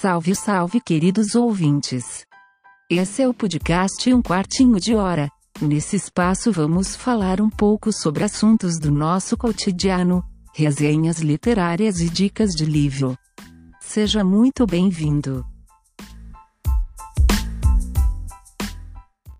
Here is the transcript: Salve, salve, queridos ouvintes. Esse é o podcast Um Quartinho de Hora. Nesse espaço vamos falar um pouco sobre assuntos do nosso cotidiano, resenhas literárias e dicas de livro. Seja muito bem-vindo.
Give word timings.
Salve, 0.00 0.32
salve, 0.32 0.80
queridos 0.80 1.34
ouvintes. 1.34 2.24
Esse 2.88 3.22
é 3.22 3.28
o 3.28 3.34
podcast 3.34 4.14
Um 4.14 4.22
Quartinho 4.22 4.78
de 4.78 4.94
Hora. 4.94 5.28
Nesse 5.60 5.96
espaço 5.96 6.52
vamos 6.52 6.94
falar 6.94 7.40
um 7.40 7.50
pouco 7.50 7.92
sobre 7.92 8.22
assuntos 8.22 8.78
do 8.78 8.92
nosso 8.92 9.36
cotidiano, 9.36 10.22
resenhas 10.54 11.18
literárias 11.18 11.98
e 11.98 12.08
dicas 12.08 12.50
de 12.50 12.64
livro. 12.64 13.18
Seja 13.80 14.22
muito 14.22 14.64
bem-vindo. 14.66 15.44